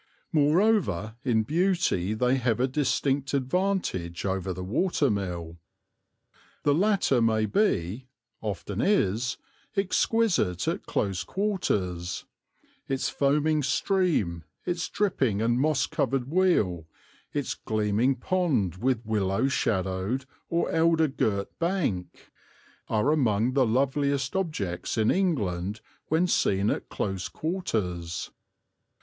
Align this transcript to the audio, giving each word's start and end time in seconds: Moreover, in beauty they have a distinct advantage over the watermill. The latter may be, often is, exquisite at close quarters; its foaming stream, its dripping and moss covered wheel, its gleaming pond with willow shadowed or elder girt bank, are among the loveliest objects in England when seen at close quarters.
Moreover, 0.33 1.15
in 1.23 1.43
beauty 1.43 2.15
they 2.15 2.37
have 2.37 2.59
a 2.59 2.67
distinct 2.67 3.35
advantage 3.35 4.25
over 4.25 4.51
the 4.51 4.63
watermill. 4.63 5.59
The 6.63 6.73
latter 6.73 7.21
may 7.21 7.45
be, 7.45 8.07
often 8.41 8.81
is, 8.81 9.37
exquisite 9.77 10.67
at 10.67 10.87
close 10.87 11.23
quarters; 11.23 12.25
its 12.87 13.09
foaming 13.09 13.61
stream, 13.61 14.43
its 14.65 14.89
dripping 14.89 15.39
and 15.39 15.59
moss 15.59 15.85
covered 15.85 16.31
wheel, 16.31 16.87
its 17.31 17.53
gleaming 17.53 18.15
pond 18.15 18.77
with 18.77 19.05
willow 19.05 19.47
shadowed 19.49 20.25
or 20.49 20.71
elder 20.71 21.07
girt 21.09 21.59
bank, 21.59 22.31
are 22.89 23.11
among 23.11 23.53
the 23.53 23.67
loveliest 23.67 24.35
objects 24.35 24.97
in 24.97 25.11
England 25.11 25.79
when 26.07 26.25
seen 26.25 26.71
at 26.71 26.89
close 26.89 27.29
quarters. 27.29 28.31